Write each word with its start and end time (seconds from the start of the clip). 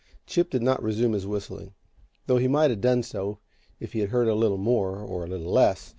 Chip 0.25 0.49
did 0.49 0.63
not 0.63 0.81
resume 0.81 1.13
his 1.13 1.27
whistling, 1.27 1.75
though 2.25 2.37
he 2.39 2.47
might 2.47 2.71
have 2.71 2.81
done 2.81 3.03
so 3.03 3.37
if 3.79 3.93
he 3.93 3.99
had 3.99 4.09
heard 4.09 4.27
a 4.27 4.33
little 4.33 4.57
more, 4.57 4.97
or 4.97 5.25
a 5.25 5.27
little 5.27 5.51
less. 5.53 5.89